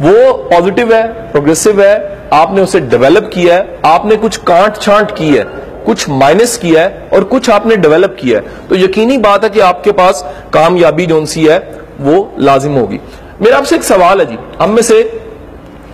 وہ 0.00 0.36
پوزیٹو 0.36 0.94
ہے 0.94 1.02
پروگریسو 1.32 1.70
ہے، 1.78 2.14
آپ 2.30 2.52
نے 2.52 2.60
اسے 2.60 2.80
ڈیولپ 2.80 3.32
کیا 3.32 3.54
ہے، 3.54 3.62
آپ 3.82 4.06
نے 4.06 4.14
کچھ 4.20 4.40
کانٹ 4.44 4.78
چھانٹ 4.78 5.12
کی 5.14 5.38
ہے، 5.38 5.44
کچھ 5.84 6.10
مائنس 6.10 6.58
کیا 6.58 6.84
ہے 6.84 6.98
اور 7.10 7.22
کچھ 7.28 7.50
آپ 7.50 7.66
نے 7.66 7.76
ڈیولپ 7.76 8.18
کیا 8.18 8.38
ہے، 8.38 8.44
تو 8.68 8.76
یقینی 8.76 9.18
بات 9.18 9.44
ہے 9.44 9.48
کہ 9.48 9.60
آپ 9.60 9.84
کے 9.84 9.92
پاس 9.92 10.24
کامیابی 10.50 11.06
جو 11.06 11.26
سی 11.26 11.48
ہے، 11.48 11.58
وہ 11.98 12.24
لازم 12.36 12.76
ہوگی۔ 12.76 12.98
میرا 13.40 13.56
آپ 13.56 13.66
سے 13.66 13.74
ایک 13.74 13.84
سوال 13.84 14.20
ہے 14.20 14.24
جی۔ 14.24 14.36
ہم 14.60 14.70
میں 14.70 14.82
سے 14.82 15.08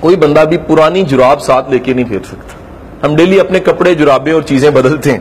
کوئی 0.01 0.17
بندہ 0.17 0.41
بھی 0.41 0.57
پرانی 0.57 1.03
جراب 1.03 1.43
ساتھ 1.43 1.71
لے 1.71 1.79
کے 1.79 1.93
نہیں 1.93 2.05
پھیر 2.05 2.19
سکتا۔ 2.25 2.55
ہم 3.07 3.17
ڈیلی 3.17 3.41
اپنے 3.41 3.61
کپڑے 3.61 3.95
جرابیں 3.95 4.33
اور 4.33 4.43
چیزیں 4.43 4.71
بدلتے 4.71 5.13
ہیں۔ 5.13 5.19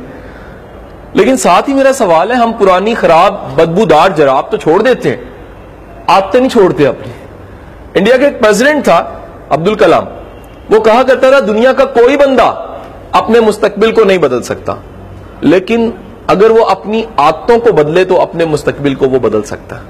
لیکن 1.13 1.37
ساتھ 1.37 1.69
ہی 1.69 1.73
میرا 1.73 1.93
سوال 1.93 2.31
ہے، 2.31 2.35
ہم 2.35 2.51
پرانی 2.59 2.93
خراب 2.93 3.35
بدبودار 3.55 4.09
جراب 4.09 4.51
تو 4.51 4.57
چھوڑ 4.57 4.81
دیتے 4.81 5.09
ہیں۔ 5.09 5.17
آتے 6.07 6.39
نہیں 6.39 6.49
چھوڑتے 6.49 6.87
اپنی۔ 6.87 7.13
انڈیا 7.93 8.17
کا 8.17 8.25
ایک 8.25 8.39
پریزیڈنٹ 8.39 8.83
تھا 8.83 9.09
عبد 9.49 9.67
الکلام 9.67 10.03
وہ 10.69 10.79
کہا 10.79 11.03
کرتا 11.03 11.29
تھا 11.29 11.39
دنیا 11.39 11.73
کا 11.73 11.85
کوئی 11.85 12.17
بندہ 12.17 12.65
اپنے 13.11 13.39
مستقبل 13.39 13.91
کو 13.91 14.03
نہیں 14.03 14.17
بدل 14.17 14.41
سکتا۔ 14.41 14.75
لیکن 15.41 15.91
اگر 16.27 16.51
وہ 16.51 16.65
اپنی 16.65 17.03
عادتوں 17.17 17.59
کو 17.59 17.71
بدلے 17.71 18.03
تو 18.03 18.21
اپنے 18.21 18.45
مستقبل 18.45 18.95
کو 18.95 19.09
وہ 19.09 19.19
بدل 19.19 19.43
سکتا 19.43 19.75
ہے۔ 19.75 19.83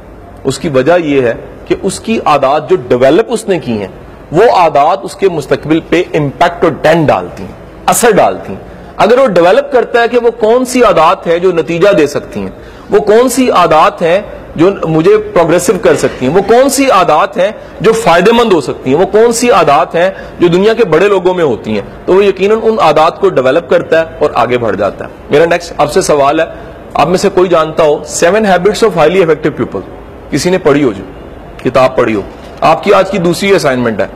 اس 0.43 0.59
کی 0.59 0.69
وجہ 0.69 0.93
یہ 1.03 1.21
ہے 1.21 1.33
کہ 1.65 1.75
اس 1.81 1.99
کی 1.99 2.19
عادات 2.25 2.69
جو 2.69 2.75
ڈیولپ 2.87 3.25
اس 3.27 3.47
نے 3.47 3.59
کی 3.59 3.79
ہیں، 3.79 3.87
وہ 4.31 4.43
عادات 4.43 4.99
اس 5.03 5.15
کے 5.15 5.29
مستقبل 5.29 5.79
پہ 5.89 6.03
امپیکٹ 6.13 6.63
اور 6.63 6.71
ڈین 6.81 7.05
ڈالتی 7.05 7.43
ہیں، 7.43 7.51
اثر 7.85 8.11
ڈالتی 8.11 8.53
ہیں۔ 8.53 8.70
اگر 8.97 9.17
وہ 9.19 9.27
ڈیولپ 9.27 9.71
کرتا 9.71 10.01
ہے 10.01 10.07
کہ 10.07 10.19
وہ 10.19 10.31
کون 10.31 10.65
سی 10.65 10.83
عادات 10.83 11.27
ہے 11.27 11.39
جو 11.39 11.51
نتیجہ 11.51 11.89
دے 11.89 12.07
سکتی 12.07 12.39
ہیں؟ 12.39 12.49
وہ 12.89 12.99
کون 12.99 13.29
سی 13.29 13.49
عادات 13.49 14.01
ہیں 14.01 14.21
جو 14.55 14.69
مجھے 14.87 15.17
پروگریسو 15.17 15.73
کر 15.81 15.95
سکتی 15.95 16.27
ہیں؟ 16.27 16.33
وہ 16.33 16.41
کون 16.41 16.69
سی 16.69 16.89
عادات 16.89 17.37
ہیں 17.37 17.51
جو 17.81 17.93
فائدے 17.93 18.31
مند 18.31 18.53
ہو 18.53 18.61
سکتی 18.61 18.93
ہیں؟ 18.93 19.01
وہ 19.01 19.05
کون 19.05 19.31
سی 19.31 19.51
عادات 19.51 19.95
ہیں 19.95 20.09
جو 20.39 20.47
دنیا 20.47 20.73
کے 20.73 20.85
بڑے 20.85 21.07
لوگوں 21.07 21.33
میں 21.33 21.43
ہوتی 21.43 21.73
ہیں؟ 21.73 21.81
تو 22.05 22.13
وہ 22.13 22.25
یقیناً 22.25 22.57
ان 22.63 22.75
عادات 22.79 23.19
کو 23.19 23.29
ڈیولپ 23.29 23.69
کرتا 23.69 23.99
ہے 23.99 24.05
اور 24.19 24.29
آگے 24.33 24.57
بڑھ 24.57 24.77
جاتا 24.77 25.05
ہے۔ 25.05 25.09
میرا 25.29 25.45
نیکسٹ 25.45 25.73
آپ 25.77 25.91
سے 25.91 26.01
سوال 26.01 26.39
ہے۔ 26.39 26.45
آپ 26.93 27.07
میں 27.07 27.17
سے 27.17 27.29
کوئی 27.29 27.49
جانتا 27.49 27.83
ہو 27.83 28.03
seven 28.05 28.45
habits 28.45 28.83
of 28.83 28.97
highly 28.97 29.23
effective 29.23 29.49
people 29.51 29.79
کسی 30.29 30.49
نے 30.49 30.57
پڑھی 30.57 30.83
ہو 30.83 30.91
جو؟ 30.91 31.03
کتاب 31.63 31.97
پڑھی 31.97 32.15
ہو۔ 32.15 32.21
آپ 32.61 32.83
کی 32.83 32.93
آج 32.93 33.11
کی 33.11 33.17
دوسری 33.17 33.51
اسائنمنٹ 33.51 33.99
ہے۔ 33.99 34.07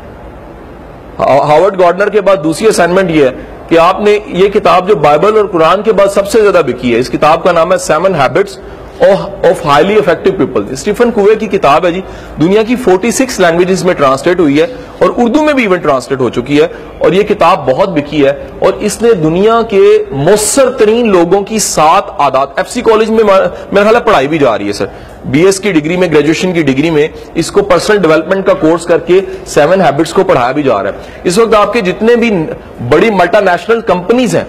ہاں، 1.20 1.28
ہاورڈ 1.28 1.80
گارڈنر 1.80 2.10
کے 2.10 2.22
بعد 2.22 2.36
دوسری 2.44 2.68
اسائنمنٹ 2.68 3.12
یہ 3.12 3.26
ہے۔ 3.26 3.32
کہ 3.70 3.80
آپ 3.80 4.00
نے 4.02 4.18
یہ 4.28 4.50
کتاب 4.54 4.88
جو 4.88 4.96
بائبل 5.04 5.38
اور 5.38 5.46
قرآن 5.52 5.82
کے 5.84 5.94
بعد 5.94 6.08
سب 6.14 6.28
سے 6.30 6.42
زیادہ 6.42 6.62
بکی 6.68 6.94
ہے، 6.94 7.00
اس 7.00 7.10
کتاب 7.10 7.44
کا 7.44 7.52
نام 7.52 7.72
ہے 7.74 7.78
seven 7.78 8.16
habits 8.16 8.58
of 9.02 9.66
highly 9.66 9.96
effective 9.96 10.32
people 10.38 10.66
Stephen 10.72 11.10
Covey 11.12 11.36
کی 11.36 11.48
کتاب 11.48 11.86
ہے 11.86 11.92
جی 11.92 12.02
دنیا 12.42 12.62
کی 12.64 12.76
فورٹی 12.84 13.12
سکس 13.12 13.40
لینگویجز 13.40 13.84
میں 13.86 13.94
ٹرانسلیٹ 13.94 14.40
ہوئی 14.40 14.60
ہے 14.62 14.66
اور 15.00 15.10
اردو 15.18 15.42
میں 15.44 15.54
بھی 15.54 15.64
ایون 15.64 15.80
ٹرانسلیٹ 15.80 16.20
ہو 16.22 16.30
چکی 16.36 16.62
ہے 16.62 16.68
اور 17.00 17.14
یہ 17.14 17.24
کتاب 17.30 17.66
بہت 17.70 17.90
بکی 17.98 18.26
ہے 18.26 18.32
اور 18.60 18.74
اس 18.88 19.02
نے 19.02 19.14
دنیا 19.24 19.62
کے 19.70 19.82
مؤثر 20.12 20.72
ترین 20.80 21.12
لوگوں 21.12 21.42
کی 21.50 21.60
سات 21.60 22.12
عادات 22.18 22.58
ایف 22.58 22.70
سی 22.72 22.82
کالج 22.82 23.10
میں 23.12 23.24
میرا 23.24 23.84
خیال 23.84 23.96
ہے 23.96 24.02
پڑھائی 24.06 24.28
بھی 24.28 24.38
جا 24.38 24.58
رہی 24.58 24.68
ہے 24.68 24.74
سر 24.74 24.86
بی 25.32 25.46
ایس 25.46 25.60
کی 25.60 25.72
ڈگری 25.72 25.98
میں 25.98 26.08
گریجویشن 26.12 26.54
کی 26.54 26.62
ڈگری 26.64 26.90
میں، 26.90 27.08
اس 27.36 27.52
کو 27.52 27.62
پرسنل 27.64 27.98
ڈیولپمنٹ 28.02 28.46
کا 28.46 28.54
کورس 28.60 28.86
کر 28.86 29.00
کے 29.06 29.20
سیون 29.48 29.82
ہیبٹس 29.82 30.14
کو 30.14 30.24
پڑھایا 30.24 30.52
بھی 30.52 30.64
جا 30.64 30.82
رہا 30.84 30.90
ہے۔ 30.90 31.22
اس 31.24 31.38
وقت 31.38 31.56
آپ 31.56 31.74
کے 31.74 31.82
جتنے 31.82 32.16
بھی 32.16 32.32
بڑی 32.90 33.10
ملٹا 33.12 33.40
نیشنل 33.40 33.82
کمپنیز 33.88 34.36
ہیں، 34.36 34.44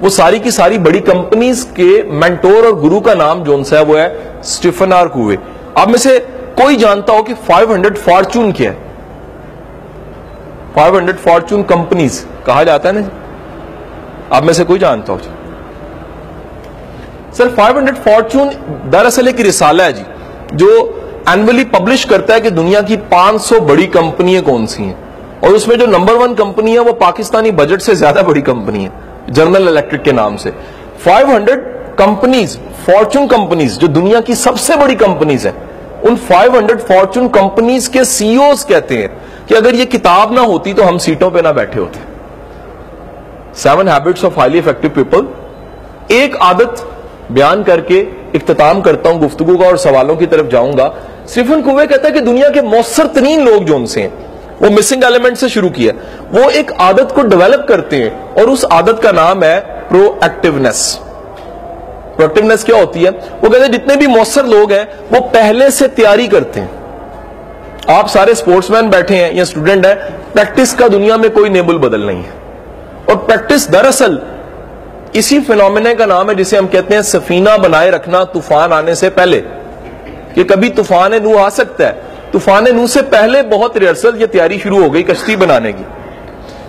وہ 0.00 0.08
ساری 0.08 0.38
کی 0.38 0.50
ساری 0.50 0.78
بڑی 0.78 1.00
کمپنیز 1.06 1.64
کے 1.74 1.90
مینٹور 2.20 2.64
اور 2.64 2.72
گرو 2.82 3.00
کا 3.00 3.14
نام 3.14 3.42
جو 3.44 3.60
ہے، 3.72 3.80
وہ 3.80 3.98
ہے 3.98 4.08
سٹیفن 4.44 4.92
آر 4.92 5.06
کوے 5.16 5.36
آپ 5.74 5.88
میں 5.88 5.98
سے 5.98 6.18
کوئی 6.56 6.76
جانتا 6.76 7.12
ہو 7.12 7.22
کہ 7.22 7.34
500 7.46 7.96
فارچون 8.04 8.52
کیا 8.52 8.70
ہے؟ 8.70 8.76
500 10.74 11.16
فارچون 11.22 11.62
کمپنیز 11.68 12.24
کہا 12.44 12.62
جاتا 12.64 12.88
ہے 12.88 12.94
نا 12.94 13.00
جی؟ 13.00 13.08
آپ 14.30 14.44
میں 14.44 14.52
سے 14.54 14.64
کوئی 14.64 14.78
جانتا 14.80 15.12
ہو 15.12 15.18
جی؟ 15.22 15.30
سر 17.36 17.48
500 17.56 17.94
فارچون 18.04 18.48
دراصل 18.92 19.26
ایک 19.26 19.40
رسالہ 19.40 19.82
ہے 19.82 19.92
جی۔ 19.92 20.02
جو 20.52 20.92
اینولی 21.26 21.64
پبلش 21.64 22.06
کرتا 22.06 22.34
ہے 22.34 22.40
کہ 22.40 22.50
دنیا 22.50 22.80
کی 22.80 22.96
پانچ 23.08 23.42
سو 23.42 23.60
بڑی 23.60 23.86
کمپنیاں 23.86 24.42
کون 24.42 24.66
سی 24.66 24.82
ہیں؟ 24.82 24.94
اور 25.40 25.50
اس 25.50 25.68
میں 25.68 25.76
جو 25.76 25.86
نمبر 25.86 26.14
ون 26.14 26.34
کمپنی 26.34 26.74
ہے 26.74 26.78
وہ 26.78 26.92
پاکستانی 26.92 27.50
بجٹ 27.50 27.82
سے 27.82 27.94
زیادہ 27.94 28.22
بڑی 28.26 28.40
کمپنی 28.40 28.84
ہے 28.84 28.90
جنرل 29.28 29.68
الیکٹرک 29.68 30.04
کے 30.04 30.12
نام 30.12 30.36
سے۔ 30.36 30.50
500 31.04 31.58
کمپنیز 31.96 32.58
فارچون 32.84 33.28
کمپنیز 33.28 33.78
جو 33.78 33.86
دنیا 33.86 34.20
کی 34.20 34.34
سب 34.34 34.58
سے 34.60 34.76
بڑی 34.76 34.94
کمپنیز 34.94 35.46
ہیں۔ 35.46 35.52
ان 36.02 36.14
500 36.28 36.86
فارچون 36.86 37.28
کمپنیز 37.28 37.88
کے 37.88 38.04
سی 38.04 38.36
اوز 38.36 38.66
کہتے 38.66 38.98
ہیں 38.98 39.08
کہ 39.46 39.54
اگر 39.54 39.74
یہ 39.74 39.84
کتاب 39.84 40.32
نہ 40.32 40.40
ہوتی 40.40 40.72
تو 40.72 40.88
ہم 40.88 40.98
سیٹوں 40.98 41.30
پہ 41.30 41.38
نہ 41.38 41.48
بیٹھے 41.48 41.80
ہوتے۔ 41.80 42.00
Seven 43.54 43.88
habits 43.88 44.24
of 44.24 44.38
highly 44.38 44.58
effective 44.58 44.88
people 44.94 45.26
ایک 46.08 46.36
عادت 46.40 46.84
بیان 47.30 47.62
کر 47.62 47.80
کے 47.80 48.04
اختتام 48.34 48.80
کرتا 48.80 49.10
ہوں 49.10 49.20
گفتگو 49.20 49.56
کا 49.56 49.66
اور 49.66 49.76
سوالوں 49.76 50.16
کی 50.16 50.26
طرف 50.26 50.50
جاؤں 50.50 50.72
گا۔ 50.78 50.90
سٹیفن 51.26 51.62
کوے 51.62 51.86
کہتا 51.86 52.08
ہے 52.08 52.12
کہ 52.12 52.20
دنیا 52.20 52.48
کے 52.48 52.60
مؤثر 52.60 53.06
ترین 53.06 53.44
لوگ 53.44 53.62
جو 53.62 53.76
ان 53.76 53.86
سے 53.86 54.02
ہیں، 54.02 54.08
وہ 54.60 54.66
مسنگ 54.70 55.04
ایلیمنٹ 55.04 55.38
سے 55.38 55.48
شروع 55.48 55.68
کیا۔ 55.68 55.92
وہ 56.32 56.50
ایک 56.50 56.70
عادت 56.78 57.14
کو 57.14 57.22
ڈیولپ 57.22 57.68
کرتے 57.68 57.96
ہیں 57.96 58.10
اور 58.34 58.48
اس 58.48 58.64
عادت 58.70 59.02
کا 59.02 59.12
نام 59.12 59.42
ہے 59.42 59.60
پرو 59.88 60.14
ایکٹیونیس 60.20 60.98
پرو 62.16 62.26
ایکٹیونیس 62.26 62.64
کیا 62.64 62.76
ہوتی 62.76 63.04
ہے؟ 63.04 63.10
وہ 63.42 63.48
کہتے 63.48 63.64
ہیں 63.64 63.72
جتنے 63.72 63.96
بھی 63.96 64.06
مؤثر 64.06 64.44
لوگ 64.44 64.72
ہیں، 64.72 64.84
وہ 65.10 65.20
پہلے 65.32 65.70
سے 65.70 65.88
تیاری 65.88 66.26
کرتے 66.26 66.60
ہیں۔ 66.60 66.68
آپ 67.86 68.10
سارے 68.10 68.34
سپورٹس 68.34 68.70
مین 68.70 68.88
بیٹھے 68.88 69.24
ہیں 69.24 69.34
یا 69.34 69.42
اسٹوڈنٹ 69.42 69.86
ہیں 69.86 69.94
پریکٹس 70.32 70.74
کا 70.74 70.86
دنیا 70.92 71.16
میں 71.16 71.28
کوئی 71.28 71.50
نیبل 71.50 71.78
بدل 71.78 72.00
نہیں 72.00 72.22
ہے۔ 72.22 72.40
اور 73.04 73.16
پریکٹس 73.16 73.72
دراصل 73.72 74.18
اسی 75.12 75.38
فنومنے 75.46 75.94
کا 75.94 76.06
نام 76.06 76.30
ہے 76.30 76.34
جسے 76.34 76.58
ہم 76.58 76.66
کہتے 76.66 76.94
ہیں 76.94 77.02
سفینہ 77.02 77.50
بنائے 77.62 77.90
رکھنا 77.90 78.24
طوفان 78.24 78.72
آنے 78.72 78.94
سے 78.94 79.10
پہلے، 79.10 79.40
کہ 80.34 80.44
کبھی 80.44 80.68
طوفان 80.68 81.12
نو 81.22 81.38
آ 81.38 81.48
سکتا 81.50 81.86
ہے۔ 81.88 81.92
طوفان 82.32 82.64
نو 82.64 82.86
سے 82.86 83.02
پہلے 83.02 83.42
بہت 83.42 83.76
ریئرسل 83.76 84.20
یہ 84.20 84.26
تیاری 84.26 84.58
شروع 84.58 84.82
ہو 84.82 84.94
گئی 84.94 85.02
کشتی 85.02 85.36
بنانے 85.36 85.72
کی۔ 85.72 85.84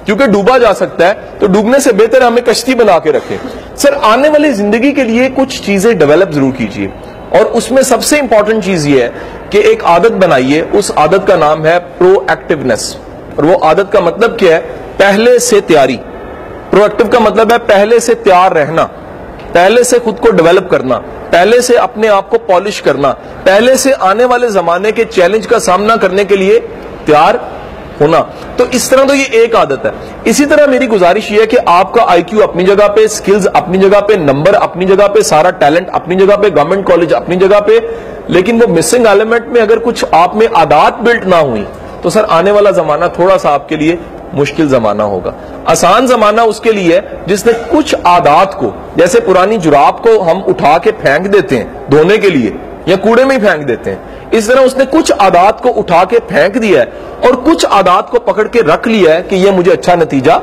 کیونکہ 0.05 0.25
ڈوبا 0.25 0.57
جا 0.57 0.73
سکتا 0.73 1.07
ہے، 1.07 1.13
تو 1.39 1.47
ڈوبنے 1.47 1.79
سے 1.79 1.93
بہتر 1.93 2.21
ہمیں 2.21 2.41
کشتی 2.41 2.75
بنا 2.75 2.99
کے 2.99 3.11
رکھیں۔ 3.11 3.37
سر، 3.75 3.93
آنے 4.01 4.29
والی 4.29 4.51
زندگی 4.51 4.91
کے 4.91 5.03
لیے 5.03 5.29
کچھ 5.35 5.61
چیزیں 5.61 5.93
ڈیولپ 5.93 6.31
ضرور 6.31 6.53
کیجیے 6.53 6.87
اور 7.29 7.45
اس 7.45 7.71
میں 7.71 7.81
سب 7.81 8.03
سے 8.03 8.19
امپورٹنٹ 8.19 8.65
چیز 8.65 8.87
یہ 8.87 9.01
ہے 9.01 9.09
کہ 9.49 9.57
ایک 9.57 9.85
عادت 9.85 10.11
بنائیے۔ 10.11 10.63
اس 10.71 10.91
عادت 10.95 11.27
کا 11.27 11.35
نام 11.35 11.65
ہے 11.65 11.77
پرو 11.97 12.13
ایکٹیونیس 12.27 12.95
اور 13.35 13.43
وہ 13.43 13.57
عادت 13.61 13.91
کا 13.91 13.99
مطلب 13.99 14.39
کیا 14.39 14.55
ہے؟ 14.55 14.61
پہلے 14.97 15.39
سے 15.39 15.61
تیاری۔ 15.61 15.97
پرو 16.71 17.07
کا 17.11 17.19
مطلب 17.19 17.51
ہے 17.51 17.57
پہلے 17.65 17.99
سے 17.99 18.13
تیار 18.13 18.51
رہنا، 18.51 18.87
پہلے 19.51 19.83
سے 19.83 19.97
خود 20.03 20.19
کو 20.19 20.31
ڈیولپ 20.31 20.69
کرنا، 20.69 20.99
پہلے 21.29 21.61
سے 21.61 21.75
اپنے 21.77 22.07
آپ 22.07 22.29
کو 22.29 22.37
پالش 22.39 22.81
کرنا، 22.81 23.13
پہلے 23.43 23.75
سے 23.75 23.91
آنے 23.99 24.25
والے 24.25 24.49
زمانے 24.49 24.91
کے 24.91 25.05
چیلنج 25.05 25.47
کا 25.47 25.59
سامنا 25.59 25.95
کرنے 25.95 26.25
کے 26.25 26.35
لیے 26.35 26.59
تیار 27.05 27.35
ہونا۔ 28.01 28.23
تو 28.57 28.63
اس 28.71 28.89
طرح 28.89 29.03
تو 29.03 29.15
یہ 29.15 29.25
ایک 29.31 29.55
عادت 29.55 29.85
ہے۔ 29.85 29.91
اسی 30.23 30.45
طرح 30.45 30.65
میری 30.65 30.87
گزارش 30.87 31.31
یہ 31.31 31.41
ہے 31.41 31.45
کہ 31.45 31.57
آپ 31.65 31.93
کا 31.93 32.03
آئی 32.07 32.21
کیو 32.21 32.43
اپنی 32.43 32.63
جگہ 32.65 32.87
پہ 32.87 33.07
سکلز 33.07 33.47
اپنی 33.53 33.77
جگہ 33.77 34.01
پہ 34.01 34.13
نمبر 34.13 34.53
اپنی 34.53 34.85
جگہ 34.85 35.07
پہ، 35.07 35.21
سارا 35.21 35.49
ٹیلنٹ 35.49 35.87
اپنی 35.91 36.15
جگہ 36.15 36.35
پہ 36.35 36.47
گورنمنٹ 36.47 36.87
کالج 36.87 37.13
اپنی 37.13 37.35
جگہ 37.35 37.59
پہ، 37.59 37.79
لیکن 38.27 38.61
وہ 38.61 38.67
مسنگ 38.67 39.05
ایلیمنٹ 39.05 39.47
میں 39.47 39.61
اگر 39.61 39.79
کچھ 39.79 40.05
آپ 40.11 40.35
میں 40.35 40.47
عادات 40.53 41.01
بلٹ 41.01 41.25
نہ 41.25 41.35
ہوئی 41.35 41.63
تو 42.01 42.09
سر 42.09 42.25
آنے 42.29 42.51
والا 42.51 42.71
زمانہ 42.71 43.05
تھوڑا 43.15 43.37
سا 43.37 43.53
آپ 43.53 43.69
کے 43.69 43.75
لیے 43.75 43.95
مشکل 44.33 44.67
زمانہ 44.67 45.03
ہوگا۔ 45.03 45.31
آسان 45.65 46.07
زمانہ 46.07 46.41
اس 46.41 46.59
کے 46.59 46.71
لیے 46.71 46.99
جس 47.25 47.45
نے 47.45 47.51
کچھ 47.71 47.95
عادات 48.03 48.57
کو، 48.57 48.71
جیسے 48.95 49.19
پرانی 49.19 49.57
جراب 49.57 50.03
کو 50.03 50.31
ہم 50.31 50.41
اٹھا 50.47 50.77
کے 50.77 50.91
پھینک 50.91 51.33
دیتے 51.33 51.57
ہیں 51.57 51.65
دھونے 51.91 52.17
کے 52.17 52.29
لیے، 52.29 52.51
یا 52.85 52.95
کوڑے 52.95 53.25
میں 53.25 53.35
ہی 53.35 53.41
پھینک 53.41 53.67
دیتے 53.67 53.89
ہیں۔ 53.89 53.97
اس 54.31 54.45
طرح 54.45 54.59
اس 54.59 54.77
نے 54.77 54.83
کچھ 54.91 55.11
عادات 55.19 55.61
کو 55.61 55.79
اٹھا 55.79 56.03
کے 56.03 56.19
پھینک 56.19 56.61
دیا 56.61 56.81
ہے 56.81 56.85
اور 57.21 57.33
کچھ 57.43 57.65
عادات 57.69 58.09
کو 58.09 58.19
پکڑ 58.19 58.47
کے 58.47 58.61
رکھ 58.61 58.87
لیا 58.87 59.15
ہے 59.15 59.21
کہ 59.29 59.35
یہ 59.35 59.51
مجھے 59.51 59.71
اچھا 59.71 59.95
نتیجہ 59.95 60.39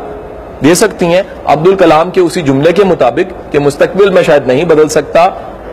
دے 0.65 0.75
سکتی 0.75 1.07
ہیں۔ 1.07 1.23
عبد 1.45 1.69
الکلام 1.69 2.11
کے 2.11 2.21
اسی 2.21 2.43
جملے 2.43 2.73
کے 2.73 2.85
مطابق 2.85 3.53
کہ 3.53 3.59
مستقبل 3.59 4.11
میں 4.11 4.23
شاید 4.23 4.47
نہیں 4.47 4.65
بدل 4.65 4.89
سکتا، 4.89 5.29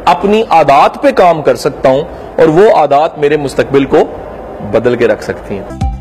اپنی 0.06 0.44
عادات 0.50 1.02
پہ 1.02 1.12
کام 1.12 1.42
کر 1.42 1.56
سکتا 1.56 1.90
ہوں 1.90 2.04
اور 2.36 2.48
وہ 2.48 2.76
عادات 2.76 3.18
میرے 3.18 3.38
مستقبل 3.38 3.86
کو 3.86 3.98
بدل 4.72 4.96
کے 4.96 5.08
رکھ 5.08 5.24
سکتی 5.24 5.56
ہیں۔ 5.56 5.95